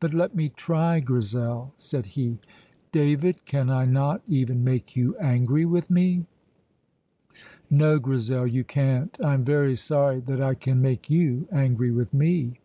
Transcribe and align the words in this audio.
"But 0.00 0.12
let 0.12 0.34
me 0.34 0.48
try, 0.48 0.98
Grizel," 0.98 1.72
said 1.76 2.04
he. 2.04 2.40
"David, 2.90 3.44
can 3.44 3.70
I 3.70 3.84
not 3.84 4.20
even 4.26 4.64
make 4.64 4.96
you 4.96 5.16
angry 5.18 5.64
with 5.64 5.88
me?" 5.88 6.26
"No, 7.70 8.00
Grizel, 8.00 8.44
you 8.48 8.64
can't. 8.64 9.16
I 9.22 9.34
am 9.34 9.44
very 9.44 9.76
sorry 9.76 10.18
that 10.22 10.40
I 10.40 10.54
can 10.54 10.82
make 10.82 11.08
you 11.08 11.46
angry 11.52 11.92
with 11.92 12.12
me." 12.12 12.58